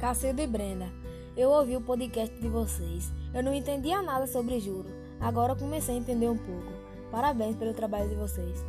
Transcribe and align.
Cacilda 0.00 0.40
e 0.40 0.46
Brenda, 0.46 0.90
eu 1.36 1.50
ouvi 1.50 1.76
o 1.76 1.80
podcast 1.82 2.34
de 2.40 2.48
vocês. 2.48 3.12
Eu 3.34 3.42
não 3.42 3.52
entendia 3.52 4.00
nada 4.00 4.26
sobre 4.26 4.58
juro. 4.58 4.88
Agora 5.20 5.54
comecei 5.54 5.94
a 5.94 5.98
entender 5.98 6.26
um 6.26 6.38
pouco. 6.38 6.72
Parabéns 7.10 7.54
pelo 7.54 7.74
trabalho 7.74 8.08
de 8.08 8.14
vocês. 8.14 8.64